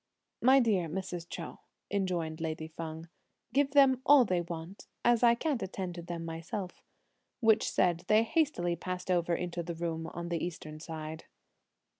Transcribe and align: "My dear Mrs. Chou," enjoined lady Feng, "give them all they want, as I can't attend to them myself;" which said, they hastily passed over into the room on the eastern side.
"My 0.41 0.59
dear 0.59 0.87
Mrs. 0.89 1.29
Chou," 1.29 1.57
enjoined 1.91 2.41
lady 2.41 2.67
Feng, 2.69 3.07
"give 3.53 3.69
them 3.73 4.01
all 4.03 4.25
they 4.25 4.41
want, 4.41 4.87
as 5.05 5.21
I 5.21 5.35
can't 5.35 5.61
attend 5.61 5.93
to 5.93 6.01
them 6.01 6.25
myself;" 6.25 6.81
which 7.39 7.69
said, 7.69 8.05
they 8.07 8.23
hastily 8.23 8.75
passed 8.75 9.11
over 9.11 9.35
into 9.35 9.61
the 9.61 9.75
room 9.75 10.07
on 10.07 10.29
the 10.29 10.43
eastern 10.43 10.79
side. 10.79 11.25